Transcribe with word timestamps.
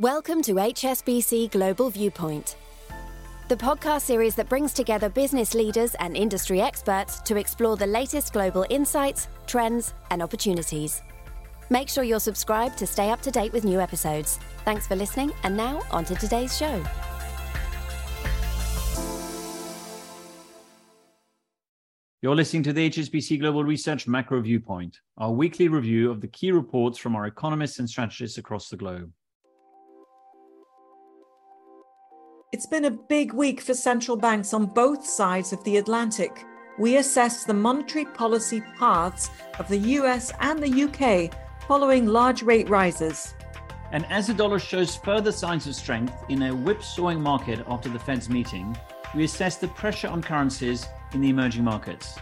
Welcome 0.00 0.42
to 0.42 0.54
HSBC 0.54 1.52
Global 1.52 1.88
Viewpoint, 1.88 2.56
the 3.48 3.54
podcast 3.54 4.00
series 4.00 4.34
that 4.34 4.48
brings 4.48 4.72
together 4.72 5.08
business 5.08 5.54
leaders 5.54 5.94
and 6.00 6.16
industry 6.16 6.60
experts 6.60 7.20
to 7.20 7.36
explore 7.36 7.76
the 7.76 7.86
latest 7.86 8.32
global 8.32 8.66
insights, 8.70 9.28
trends, 9.46 9.94
and 10.10 10.20
opportunities. 10.20 11.00
Make 11.70 11.88
sure 11.88 12.02
you're 12.02 12.18
subscribed 12.18 12.76
to 12.78 12.88
stay 12.88 13.10
up 13.10 13.22
to 13.22 13.30
date 13.30 13.52
with 13.52 13.64
new 13.64 13.78
episodes. 13.80 14.40
Thanks 14.64 14.88
for 14.88 14.96
listening, 14.96 15.32
and 15.44 15.56
now 15.56 15.80
on 15.92 16.04
to 16.06 16.16
today's 16.16 16.58
show. 16.58 16.82
You're 22.20 22.34
listening 22.34 22.64
to 22.64 22.72
the 22.72 22.90
HSBC 22.90 23.38
Global 23.38 23.62
Research 23.62 24.08
Macro 24.08 24.40
Viewpoint, 24.40 24.98
our 25.18 25.30
weekly 25.30 25.68
review 25.68 26.10
of 26.10 26.20
the 26.20 26.26
key 26.26 26.50
reports 26.50 26.98
from 26.98 27.14
our 27.14 27.26
economists 27.26 27.78
and 27.78 27.88
strategists 27.88 28.38
across 28.38 28.68
the 28.68 28.76
globe. 28.76 29.12
It's 32.54 32.66
been 32.66 32.84
a 32.84 32.90
big 32.92 33.32
week 33.32 33.60
for 33.60 33.74
central 33.74 34.16
banks 34.16 34.54
on 34.54 34.66
both 34.66 35.04
sides 35.04 35.52
of 35.52 35.64
the 35.64 35.78
Atlantic. 35.78 36.46
We 36.78 36.98
assess 36.98 37.42
the 37.42 37.52
monetary 37.52 38.04
policy 38.04 38.62
paths 38.78 39.28
of 39.58 39.66
the 39.66 39.78
US 39.98 40.30
and 40.38 40.62
the 40.62 40.84
UK 40.84 41.34
following 41.66 42.06
large 42.06 42.44
rate 42.44 42.68
rises. 42.68 43.34
And 43.90 44.06
as 44.06 44.28
the 44.28 44.34
dollar 44.34 44.60
shows 44.60 44.94
further 44.94 45.32
signs 45.32 45.66
of 45.66 45.74
strength 45.74 46.14
in 46.28 46.42
a 46.42 46.54
whipsawing 46.54 47.20
market 47.20 47.58
after 47.66 47.88
the 47.88 47.98
Fed's 47.98 48.30
meeting, 48.30 48.78
we 49.16 49.24
assess 49.24 49.56
the 49.56 49.66
pressure 49.66 50.06
on 50.06 50.22
currencies 50.22 50.86
in 51.12 51.22
the 51.22 51.30
emerging 51.30 51.64
markets. 51.64 52.20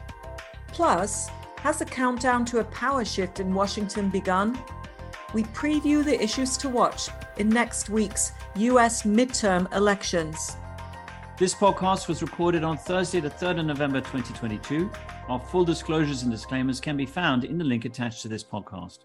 Plus, 0.69 1.29
has 1.59 1.79
the 1.79 1.85
countdown 1.85 2.47
to 2.47 2.61
a 2.61 2.65
power 2.65 3.05
shift 3.05 3.39
in 3.39 3.53
Washington 3.53 4.09
begun? 4.09 4.59
We 5.35 5.45
preview 5.45 6.05
the 6.05 6.23
issues 6.23 6.59
to 6.59 6.69
watch 6.69 7.09
in 7.39 7.49
next 7.49 7.89
week's 7.89 8.33
US 8.57 9.05
midterm 9.05 9.73
elections. 9.75 10.57
This 11.39 11.55
podcast 11.55 12.07
was 12.07 12.21
recorded 12.21 12.65
on 12.65 12.77
Thursday, 12.77 13.19
the 13.19 13.31
3rd 13.31 13.61
of 13.61 13.67
November 13.67 14.01
2022. 14.01 14.91
Our 15.29 15.41
full 15.41 15.65
disclosures 15.65 16.23
and 16.23 16.31
disclaimers 16.31 16.81
can 16.81 16.99
be 16.99 17.07
found 17.07 17.45
in 17.45 17.57
the 17.57 17.65
link 17.65 17.87
attached 17.87 18.21
to 18.23 18.29
this 18.29 18.45
podcast. 18.45 18.99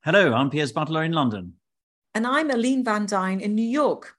Hello, 0.00 0.34
I'm 0.34 0.50
Piers 0.50 0.72
Butler 0.72 1.04
in 1.04 1.12
London. 1.12 1.52
And 2.14 2.26
I'm 2.26 2.50
Aline 2.50 2.82
Van 2.82 3.06
Dyne 3.06 3.40
in 3.40 3.54
New 3.54 3.62
York. 3.62 4.16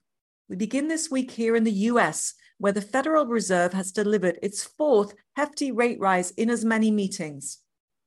We 0.48 0.56
begin 0.56 0.88
this 0.88 1.10
week 1.10 1.30
here 1.30 1.54
in 1.54 1.64
the 1.64 1.88
US, 1.92 2.32
where 2.56 2.72
the 2.72 2.80
Federal 2.80 3.26
Reserve 3.26 3.74
has 3.74 3.92
delivered 3.92 4.38
its 4.42 4.64
fourth 4.64 5.14
hefty 5.36 5.70
rate 5.70 6.00
rise 6.00 6.30
in 6.32 6.48
as 6.48 6.64
many 6.64 6.90
meetings. 6.90 7.58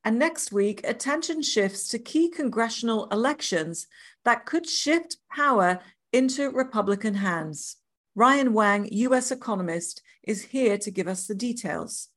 And 0.08 0.17
next 0.17 0.53
week, 0.53 0.88
attention 0.88 1.41
shifts 1.41 1.89
to 1.89 2.00
key 2.00 2.30
congressional 2.30 3.09
elections 3.09 3.88
that 4.23 4.45
could 4.45 4.66
shift 4.66 5.17
power 5.30 5.81
into 6.14 6.49
Republican 6.49 7.16
hands. 7.16 7.75
Ryan 8.16 8.53
Wang, 8.53 8.88
US 8.89 9.31
economist, 9.31 10.02
is 10.23 10.44
here 10.44 10.77
to 10.77 10.91
give 10.91 11.09
us 11.09 11.27
the 11.27 11.36
details. 11.36 12.08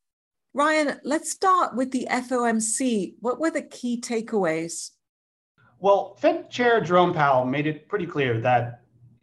Ryan, 0.55 1.01
let's 1.03 1.33
start 1.33 1.75
with 1.75 1.91
the 1.91 2.07
FOMC. 2.09 3.15
What 3.19 3.41
were 3.41 3.51
the 3.51 3.63
key 3.63 4.01
takeaways? 4.01 4.91
Well, 5.81 6.15
Fed 6.21 6.49
Chair 6.49 6.81
Jerome 6.81 7.13
Powell 7.13 7.45
made 7.45 7.67
it 7.67 7.89
pretty 7.89 8.07
clear 8.07 8.41
that 8.41 8.83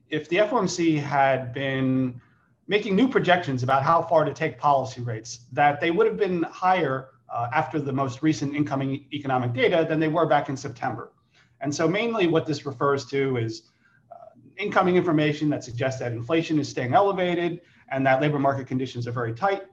if 0.10 0.28
the 0.28 0.40
FOMC 0.40 1.02
had 1.02 1.54
been 1.54 2.20
making 2.68 2.98
new 2.98 3.08
projections 3.08 3.64
about 3.64 3.84
how 3.84 4.02
far 4.02 4.26
to 4.26 4.34
take 4.34 4.60
policy 4.60 5.00
rates, 5.00 5.46
that 5.54 5.80
they 5.80 5.90
would 5.90 6.06
have 6.06 6.18
been 6.18 6.44
higher 6.44 7.12
uh, 7.38 7.48
after 7.54 7.80
the 7.80 7.94
most 7.94 8.24
recent 8.24 8.56
incoming 8.56 9.06
economic 9.14 9.54
data 9.54 9.86
than 9.88 10.00
they 10.00 10.08
were 10.08 10.26
back 10.26 10.50
in 10.50 10.58
September. 10.58 11.14
And 11.62 11.74
so, 11.74 11.88
mainly, 11.88 12.26
what 12.26 12.48
this 12.48 12.66
refers 12.66 13.06
to 13.06 13.38
is 13.38 13.70
uh, 14.12 14.16
incoming 14.58 14.96
information 14.96 15.48
that 15.50 15.64
suggests 15.64 16.00
that 16.00 16.14
inflation 16.14 16.58
is 16.58 16.68
staying 16.68 16.96
elevated 16.96 17.62
and 17.90 18.06
that 18.08 18.22
labor 18.22 18.40
market 18.40 18.66
conditions 18.66 19.08
are 19.08 19.12
very 19.12 19.34
tight. 19.34 19.64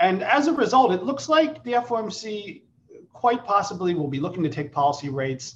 And 0.00 0.24
as 0.24 0.48
a 0.48 0.52
result, 0.52 0.92
it 0.92 1.04
looks 1.04 1.28
like 1.28 1.62
the 1.62 1.74
FOMC 1.74 2.62
quite 3.12 3.44
possibly 3.44 3.94
will 3.94 4.08
be 4.08 4.18
looking 4.18 4.42
to 4.42 4.48
take 4.48 4.72
policy 4.72 5.08
rates 5.08 5.54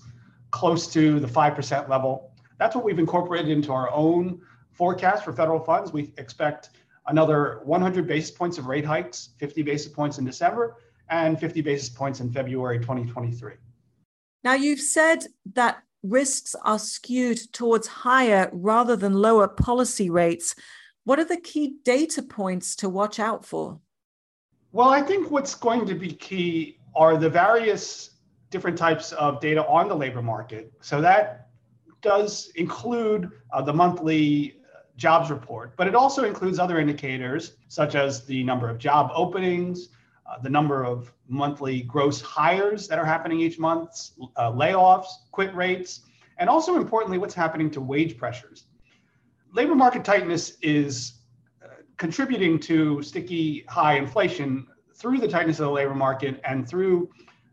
close 0.52 0.86
to 0.92 1.18
the 1.18 1.26
5% 1.26 1.88
level. 1.88 2.32
That's 2.58 2.76
what 2.76 2.84
we've 2.84 2.98
incorporated 2.98 3.50
into 3.50 3.72
our 3.72 3.92
own 3.92 4.40
forecast 4.70 5.24
for 5.24 5.32
federal 5.32 5.58
funds. 5.58 5.92
We 5.92 6.12
expect 6.16 6.70
another 7.08 7.60
100 7.64 8.06
basis 8.06 8.30
points 8.30 8.56
of 8.56 8.66
rate 8.66 8.84
hikes, 8.84 9.30
50 9.38 9.62
basis 9.62 9.92
points 9.92 10.18
in 10.18 10.24
December, 10.24 10.76
and 11.10 11.38
50 11.38 11.60
basis 11.62 11.88
points 11.88 12.20
in 12.20 12.32
February 12.32 12.78
2023. 12.78 13.54
Now, 14.44 14.54
you've 14.54 14.80
said 14.80 15.26
that 15.54 15.82
risks 16.02 16.54
are 16.64 16.78
skewed 16.78 17.38
towards 17.52 17.86
higher 17.86 18.50
rather 18.52 18.96
than 18.96 19.14
lower 19.14 19.48
policy 19.48 20.10
rates. 20.10 20.54
What 21.04 21.18
are 21.18 21.24
the 21.24 21.40
key 21.40 21.76
data 21.84 22.22
points 22.22 22.76
to 22.76 22.88
watch 22.88 23.18
out 23.18 23.44
for? 23.44 23.80
Well, 24.72 24.90
I 24.90 25.02
think 25.02 25.30
what's 25.30 25.54
going 25.54 25.86
to 25.86 25.94
be 25.94 26.12
key 26.12 26.78
are 26.94 27.16
the 27.16 27.30
various 27.30 28.10
different 28.50 28.78
types 28.78 29.12
of 29.12 29.40
data 29.40 29.66
on 29.66 29.88
the 29.88 29.94
labor 29.94 30.22
market. 30.22 30.72
So 30.80 31.00
that 31.00 31.48
does 32.00 32.50
include 32.54 33.30
uh, 33.52 33.62
the 33.62 33.72
monthly 33.72 34.60
jobs 34.96 35.30
report, 35.30 35.76
but 35.76 35.86
it 35.86 35.94
also 35.94 36.24
includes 36.24 36.58
other 36.58 36.78
indicators 36.78 37.56
such 37.68 37.94
as 37.94 38.24
the 38.24 38.42
number 38.42 38.68
of 38.68 38.78
job 38.78 39.10
openings, 39.14 39.88
uh, 40.28 40.38
the 40.42 40.50
number 40.50 40.84
of 40.84 41.12
monthly 41.28 41.82
gross 41.82 42.20
hires 42.20 42.86
that 42.88 42.98
are 42.98 43.04
happening 43.04 43.40
each 43.40 43.58
month, 43.58 44.10
uh, 44.36 44.52
layoffs, 44.52 45.06
quit 45.32 45.54
rates, 45.54 46.02
and 46.38 46.48
also 46.50 46.76
importantly, 46.76 47.18
what's 47.18 47.34
happening 47.34 47.70
to 47.70 47.80
wage 47.80 48.16
pressures. 48.18 48.66
Labor 49.54 49.74
market 49.74 50.04
tightness 50.04 50.58
is 50.60 51.14
uh, 51.64 51.68
contributing 51.96 52.58
to 52.60 53.02
sticky 53.02 53.64
high 53.68 53.96
inflation 53.96 54.66
through 54.94 55.18
the 55.18 55.28
tightness 55.28 55.58
of 55.60 55.66
the 55.66 55.72
labor 55.72 55.94
market 55.94 56.40
and 56.44 56.68
through 56.68 57.08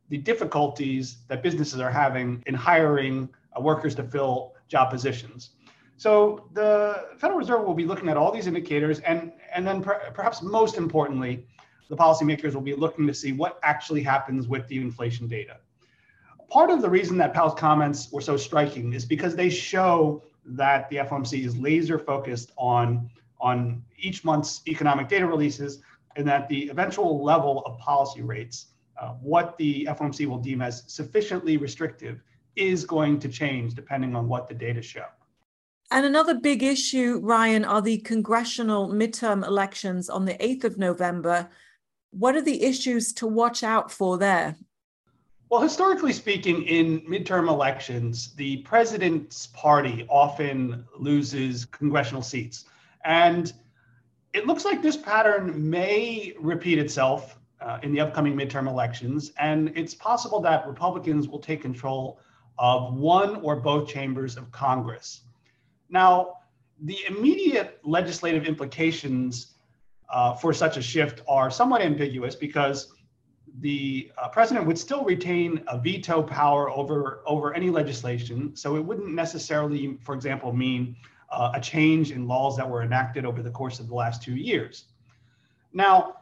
the 0.10 0.18
difficulties 0.18 1.18
that 1.28 1.42
businesses 1.42 1.80
are 1.80 1.92
having 1.92 2.44
in 2.46 2.54
hiring 2.54 3.30
uh, 3.56 3.62
workers 3.62 3.96
to 3.96 4.04
fill 4.04 4.54
job 4.68 4.92
positions. 4.92 5.52
So 5.98 6.50
the 6.54 7.06
Federal 7.18 7.40
Reserve 7.40 7.66
will 7.66 7.74
be 7.74 7.86
looking 7.86 8.10
at 8.10 8.18
all 8.18 8.32
these 8.32 8.48
indicators, 8.48 9.00
and 9.00 9.32
and 9.54 9.66
then 9.66 9.82
per, 9.82 10.12
perhaps 10.14 10.42
most 10.42 10.78
importantly, 10.78 11.48
the 11.90 11.96
policymakers 11.96 12.54
will 12.54 12.62
be 12.62 12.74
looking 12.74 13.08
to 13.08 13.14
see 13.14 13.32
what 13.32 13.60
actually 13.64 14.04
happens 14.04 14.48
with 14.48 14.68
the 14.68 14.78
inflation 14.78 15.28
data. 15.28 15.58
Part 16.50 16.70
of 16.70 16.82
the 16.82 16.90
reason 16.90 17.18
that 17.18 17.34
Powell's 17.34 17.60
comments 17.60 18.12
were 18.12 18.22
so 18.22 18.38
striking 18.38 18.94
is 18.94 19.06
because 19.06 19.36
they 19.36 19.50
show 19.50 20.24
that 20.46 20.90
the 20.90 20.98
FOMC 20.98 21.44
is 21.44 21.58
laser 21.58 21.98
focused 21.98 22.52
on, 22.58 23.10
on 23.42 23.84
each 23.98 24.24
month's 24.24 24.62
economic 24.68 25.08
data 25.08 25.26
releases 25.26 25.82
and 26.16 26.28
that 26.28 26.48
the 26.48 26.70
eventual 26.70 27.24
level 27.24 27.64
of 27.66 27.78
policy 27.80 28.22
rates, 28.22 28.68
uh, 29.02 29.10
what 29.14 29.58
the 29.58 29.88
FOMC 29.92 30.28
will 30.28 30.38
deem 30.38 30.62
as 30.62 30.84
sufficiently 30.88 31.58
restrictive, 31.58 32.22
is 32.56 32.86
going 32.86 33.20
to 33.20 33.28
change 33.28 33.74
depending 33.74 34.16
on 34.16 34.28
what 34.28 34.48
the 34.48 34.54
data 34.54 34.82
show. 34.82 35.06
And 35.92 36.06
another 36.06 36.34
big 36.34 36.64
issue, 36.64 37.20
Ryan, 37.22 37.64
are 37.64 37.82
the 37.82 38.00
congressional 38.00 38.90
midterm 38.90 39.46
elections 39.46 40.10
on 40.10 40.26
the 40.26 40.34
8th 40.36 40.64
of 40.64 40.78
November. 40.78 41.50
What 42.18 42.36
are 42.36 42.42
the 42.42 42.64
issues 42.64 43.12
to 43.14 43.28
watch 43.28 43.62
out 43.62 43.92
for 43.92 44.18
there? 44.18 44.56
Well, 45.50 45.62
historically 45.62 46.14
speaking, 46.14 46.64
in 46.64 47.02
midterm 47.02 47.50
elections, 47.50 48.34
the 48.36 48.58
president's 48.58 49.48
party 49.48 50.06
often 50.10 50.86
loses 50.98 51.66
congressional 51.66 52.22
seats. 52.22 52.66
And 53.04 53.52
it 54.34 54.48
looks 54.48 54.64
like 54.64 54.82
this 54.82 54.96
pattern 54.96 55.70
may 55.70 56.34
repeat 56.40 56.80
itself 56.80 57.38
uh, 57.60 57.80
in 57.84 57.94
the 57.94 58.00
upcoming 58.00 58.34
midterm 58.34 58.68
elections. 58.68 59.34
And 59.38 59.74
it's 59.76 59.94
possible 59.94 60.40
that 60.42 60.66
Republicans 60.68 61.28
will 61.28 61.40
take 61.40 61.62
control 61.62 62.20
of 62.58 62.94
one 62.94 63.38
or 63.42 63.58
both 63.58 63.90
chambers 63.90 64.38
of 64.38 64.50
Congress. 64.52 65.22
Now, 65.90 66.38
the 66.82 66.98
immediate 67.10 67.80
legislative 67.84 68.46
implications 68.46 69.55
uh, 70.10 70.34
for 70.34 70.54
such 70.54 70.78
a 70.78 70.82
shift 70.82 71.22
are 71.28 71.50
somewhat 71.50 71.82
ambiguous 71.82 72.36
because 72.36 72.94
the 73.60 74.12
uh, 74.18 74.28
president 74.28 74.66
would 74.66 74.78
still 74.78 75.04
retain 75.04 75.64
a 75.68 75.80
veto 75.80 76.22
power 76.22 76.70
over, 76.70 77.22
over 77.26 77.54
any 77.54 77.70
legislation. 77.70 78.56
So 78.56 78.76
it 78.76 78.82
wouldn't 78.82 79.14
necessarily, 79.14 79.98
for 80.04 80.14
example, 80.14 80.52
mean 80.52 80.96
uh, 81.30 81.52
a 81.56 81.62
change 81.62 82.12
in 82.12 82.28
laws 82.28 82.58
that 82.58 82.70
were 82.70 82.84
enacted 82.84 83.26
over 83.26 83.42
the 83.42 83.50
course 83.50 83.80
of 83.80 83.88
the 83.88 83.96
last 83.96 84.22
two 84.22 84.36
years. 84.36 84.86
Now, 85.74 86.18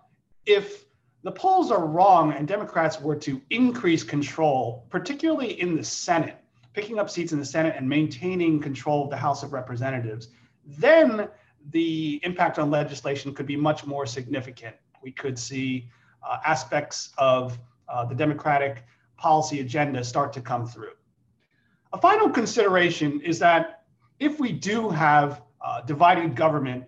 if 0.45 0.85
the 1.24 1.31
polls 1.31 1.71
are 1.71 1.85
wrong 1.85 2.33
and 2.33 2.47
Democrats 2.47 3.00
were 3.01 3.15
to 3.15 3.41
increase 3.50 4.03
control, 4.03 4.85
particularly 4.89 5.59
in 5.59 5.75
the 5.75 5.83
Senate, 5.83 6.38
picking 6.74 7.00
up 7.00 7.09
seats 7.09 7.31
in 7.31 7.39
the 7.39 7.45
Senate 7.45 7.75
and 7.77 7.88
maintaining 7.88 8.59
control 8.59 9.06
of 9.06 9.09
the 9.09 9.18
House 9.18 9.44
of 9.44 9.53
Representatives, 9.53 10.30
then 10.65 11.27
the 11.69 12.19
impact 12.24 12.60
on 12.60 12.69
legislation 12.69 13.33
could 13.33 13.45
be 13.45 13.56
much 13.56 13.86
more 13.86 14.06
significant. 14.06 14.75
We 15.01 15.12
could 15.12 15.38
see 15.38 15.89
uh, 16.27 16.38
aspects 16.45 17.13
of 17.18 17.57
uh, 17.88 18.06
the 18.06 18.15
Democratic 18.15 18.83
policy 19.18 19.60
agenda 19.60 20.04
start 20.04 20.33
to 20.33 20.42
come 20.42 20.65
through. 20.65 20.94
A 21.94 21.98
final 21.98 22.30
consideration 22.30 23.21
is 23.21 23.39
that 23.39 23.83
if 24.19 24.39
we 24.39 24.51
do 24.51 24.89
have 24.89 25.42
uh, 25.62 25.81
divided 25.81 26.36
government 26.36 26.86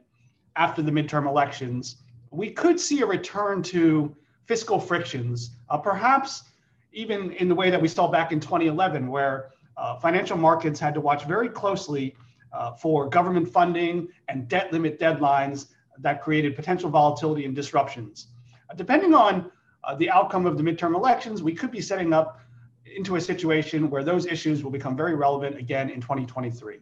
after 0.56 0.82
the 0.82 0.92
midterm 0.92 1.28
elections, 1.28 1.98
we 2.32 2.50
could 2.50 2.80
see 2.80 3.02
a 3.02 3.06
return 3.06 3.62
to 3.64 4.16
fiscal 4.46 4.80
frictions, 4.80 5.52
uh, 5.70 5.78
perhaps 5.78 6.44
even 6.92 7.32
in 7.34 7.48
the 7.50 7.56
way 7.56 7.70
that 7.70 7.82
we 7.82 7.88
saw 7.88 8.08
back 8.08 8.32
in 8.32 8.40
2011, 8.40 9.08
where 9.08 9.52
uh, 9.78 9.98
financial 9.98 10.38
markets 10.38 10.80
had 10.80 10.94
to 10.94 11.02
watch 11.02 11.26
very 11.26 11.50
closely 11.50 12.16
uh, 12.56 12.74
for 12.74 13.10
government 13.10 13.48
funding 13.48 14.08
and 14.28 14.48
debt 14.48 14.72
limit 14.72 15.00
deadlines 15.00 15.68
that 16.00 16.22
created 16.22 16.56
potential 16.56 16.90
volatility 16.90 17.46
and 17.46 17.56
disruptions. 17.56 18.28
Uh, 18.70 18.74
depending 18.74 19.14
on 19.14 19.52
uh, 19.84 19.96
the 19.96 20.10
outcome 20.10 20.46
of 20.46 20.58
the 20.58 20.64
midterm 20.64 20.96
elections, 20.96 21.44
we 21.44 21.54
could 21.54 21.72
be 21.72 21.82
setting 21.82 22.14
up 22.14 22.40
into 22.96 23.16
a 23.16 23.22
situation 23.22 23.90
where 23.90 24.04
those 24.04 24.26
issues 24.26 24.64
will 24.64 24.72
become 24.72 24.96
very 24.96 25.16
relevant 25.16 25.58
again 25.58 25.90
in 25.90 26.00
2023. 26.00 26.80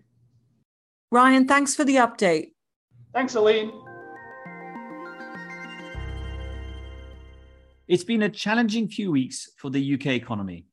Ryan, 1.12 1.48
thanks 1.48 1.75
for 1.75 1.84
the 1.84 1.96
update. 1.96 2.52
Thanks, 3.14 3.36
Aline. 3.36 3.72
It's 7.88 8.04
been 8.04 8.24
a 8.24 8.30
challenging 8.30 8.88
few 8.88 9.12
weeks 9.12 9.50
for 9.58 9.70
the 9.70 9.94
UK 9.94 10.08
economy. 10.08 10.66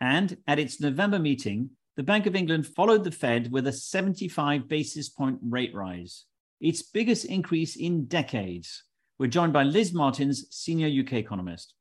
And 0.00 0.36
at 0.46 0.58
its 0.58 0.80
November 0.80 1.18
meeting, 1.18 1.70
the 2.00 2.04
Bank 2.04 2.24
of 2.24 2.34
England 2.34 2.66
followed 2.66 3.04
the 3.04 3.10
Fed 3.10 3.52
with 3.52 3.66
a 3.66 3.72
75 3.72 4.66
basis 4.66 5.10
point 5.10 5.38
rate 5.42 5.74
rise, 5.74 6.24
its 6.58 6.80
biggest 6.80 7.26
increase 7.26 7.76
in 7.76 8.06
decades. 8.06 8.84
We're 9.18 9.26
joined 9.26 9.52
by 9.52 9.64
Liz 9.64 9.92
Martins, 9.92 10.46
senior 10.48 10.88
UK 10.88 11.12
economist. 11.18 11.74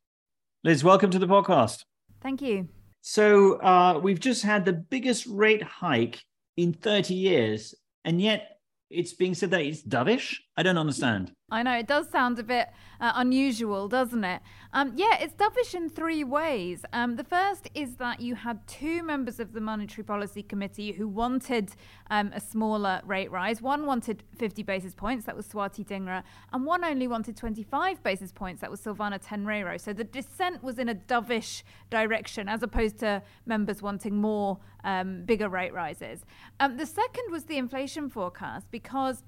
Liz, 0.65 0.83
welcome 0.83 1.09
to 1.11 1.19
the 1.19 1.25
podcast. 1.25 1.85
Thank 2.19 2.41
you. 2.41 2.67
So, 2.99 3.61
uh, 3.61 4.01
we've 4.03 4.19
just 4.19 4.43
had 4.43 4.65
the 4.65 4.73
biggest 4.73 5.25
rate 5.25 5.63
hike 5.63 6.21
in 6.57 6.73
30 6.73 7.13
years, 7.13 7.73
and 8.03 8.21
yet 8.21 8.59
it's 8.89 9.13
being 9.13 9.33
said 9.33 9.51
that 9.51 9.61
it's 9.61 9.81
dovish. 9.81 10.35
I 10.59 10.61
don't 10.61 10.77
understand. 10.77 11.31
I 11.49 11.63
know 11.63 11.71
it 11.71 11.87
does 11.87 12.09
sound 12.09 12.37
a 12.37 12.43
bit 12.43 12.67
uh, 12.99 13.13
unusual, 13.15 13.87
doesn't 13.87 14.25
it? 14.25 14.41
Um, 14.73 14.91
yeah, 14.93 15.15
it's 15.17 15.33
dovish 15.33 15.73
in 15.73 15.89
three 15.89 16.25
ways. 16.25 16.83
Um, 16.91 17.15
the 17.15 17.23
first 17.23 17.69
is 17.73 17.95
that 17.95 18.19
you 18.19 18.35
had 18.35 18.67
two 18.67 19.01
members 19.01 19.39
of 19.39 19.53
the 19.53 19.61
Monetary 19.61 20.03
Policy 20.03 20.43
Committee 20.43 20.91
who 20.91 21.07
wanted 21.07 21.71
um, 22.11 22.33
a 22.35 22.41
smaller 22.41 22.99
rate 23.05 23.31
rise. 23.31 23.61
One 23.61 23.85
wanted 23.85 24.21
50 24.37 24.63
basis 24.63 24.93
points, 24.93 25.23
that 25.27 25.35
was 25.37 25.47
Swati 25.47 25.87
Dhingra, 25.87 26.23
and 26.51 26.65
one 26.65 26.83
only 26.83 27.07
wanted 27.07 27.37
25 27.37 28.03
basis 28.03 28.33
points, 28.33 28.59
that 28.59 28.69
was 28.69 28.81
Silvana 28.81 29.23
Tenreyro. 29.23 29.79
So 29.79 29.93
the 29.93 30.03
dissent 30.03 30.61
was 30.61 30.77
in 30.77 30.89
a 30.89 30.95
dovish 30.95 31.63
direction 31.89 32.49
as 32.49 32.63
opposed 32.63 32.99
to 32.99 33.23
members 33.45 33.81
wanting 33.81 34.17
more 34.17 34.57
um, 34.83 35.23
bigger 35.23 35.47
rate 35.47 35.73
rises. 35.73 36.25
Um, 36.59 36.75
the 36.75 36.85
second 36.85 37.31
was 37.31 37.45
the 37.45 37.55
inflation 37.55 38.09
forecast 38.09 38.69
because 38.71 39.23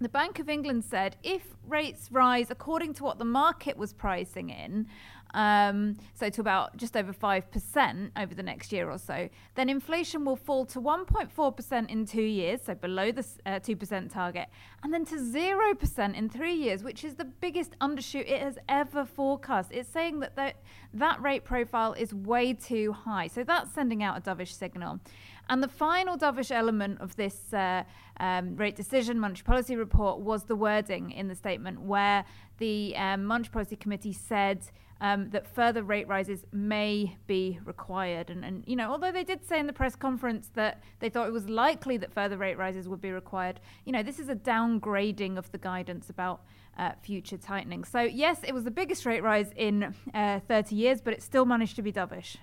the 0.00 0.08
Bank 0.08 0.38
of 0.38 0.48
England 0.48 0.84
said 0.84 1.16
if 1.22 1.42
rates 1.66 2.08
rise 2.10 2.50
according 2.50 2.94
to 2.94 3.04
what 3.04 3.18
the 3.18 3.24
market 3.24 3.76
was 3.76 3.92
pricing 3.92 4.50
in, 4.50 4.86
um, 5.34 5.96
so 6.14 6.30
to 6.30 6.40
about 6.40 6.76
just 6.76 6.96
over 6.96 7.12
5% 7.12 8.10
over 8.16 8.34
the 8.34 8.42
next 8.42 8.72
year 8.72 8.90
or 8.90 8.98
so, 8.98 9.28
then 9.54 9.68
inflation 9.68 10.24
will 10.24 10.36
fall 10.36 10.64
to 10.66 10.80
1.4% 10.80 11.90
in 11.90 12.06
two 12.06 12.22
years, 12.22 12.60
so 12.64 12.74
below 12.74 13.12
the 13.12 13.26
uh, 13.44 13.60
2% 13.60 14.12
target, 14.12 14.48
and 14.82 14.94
then 14.94 15.04
to 15.04 15.16
0% 15.16 16.14
in 16.14 16.28
three 16.30 16.54
years, 16.54 16.82
which 16.82 17.04
is 17.04 17.14
the 17.14 17.24
biggest 17.24 17.78
undershoot 17.80 18.30
it 18.30 18.40
has 18.40 18.58
ever 18.68 19.04
forecast. 19.04 19.70
It's 19.72 19.88
saying 19.88 20.20
that 20.20 20.36
that, 20.36 20.56
that 20.94 21.20
rate 21.20 21.44
profile 21.44 21.92
is 21.92 22.14
way 22.14 22.54
too 22.54 22.92
high. 22.92 23.26
So 23.26 23.44
that's 23.44 23.72
sending 23.72 24.02
out 24.02 24.16
a 24.16 24.20
dovish 24.20 24.52
signal. 24.52 25.00
And 25.48 25.62
the 25.62 25.68
final 25.68 26.16
dovish 26.16 26.50
element 26.50 27.00
of 27.00 27.14
this 27.16 27.52
uh, 27.52 27.84
um, 28.18 28.56
rate 28.56 28.76
decision 28.76 29.18
monetary 29.18 29.44
policy 29.44 29.76
report 29.76 30.20
was 30.20 30.44
the 30.44 30.56
wording 30.56 31.12
in 31.12 31.28
the 31.28 31.34
statement 31.34 31.80
where 31.80 32.24
the 32.58 32.96
um, 32.96 33.24
monetary 33.24 33.52
policy 33.52 33.76
committee 33.76 34.12
said 34.12 34.64
um, 35.00 35.30
that 35.30 35.46
further 35.46 35.82
rate 35.82 36.08
rises 36.08 36.44
may 36.52 37.16
be 37.26 37.58
required. 37.64 38.30
And, 38.30 38.44
and, 38.44 38.64
you 38.66 38.76
know, 38.76 38.90
although 38.90 39.12
they 39.12 39.24
did 39.24 39.46
say 39.46 39.60
in 39.60 39.66
the 39.66 39.72
press 39.72 39.94
conference 39.94 40.50
that 40.54 40.82
they 41.00 41.08
thought 41.08 41.28
it 41.28 41.32
was 41.32 41.48
likely 41.48 41.96
that 41.98 42.12
further 42.12 42.38
rate 42.38 42.56
rises 42.56 42.88
would 42.88 43.00
be 43.00 43.12
required, 43.12 43.60
you 43.84 43.92
know, 43.92 44.02
this 44.02 44.18
is 44.18 44.28
a 44.28 44.34
downgrading 44.34 45.36
of 45.36 45.52
the 45.52 45.58
guidance 45.58 46.08
about 46.08 46.42
uh, 46.78 46.92
future 47.02 47.36
tightening. 47.36 47.84
So, 47.84 48.00
yes, 48.00 48.40
it 48.42 48.52
was 48.52 48.64
the 48.64 48.70
biggest 48.70 49.06
rate 49.06 49.22
rise 49.22 49.50
in 49.56 49.94
uh, 50.14 50.40
30 50.48 50.74
years, 50.74 51.00
but 51.00 51.12
it 51.12 51.22
still 51.22 51.44
managed 51.44 51.76
to 51.76 51.82
be 51.82 51.92
dovish. 51.92 52.36